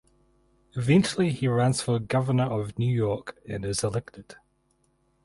Eventually 0.73 1.29
he 1.29 1.47
runs 1.47 1.83
for 1.83 1.99
governor 1.99 2.45
of 2.45 2.79
New 2.79 2.91
York 2.91 3.37
and 3.47 3.63
is 3.63 3.83
elected. 3.83 4.35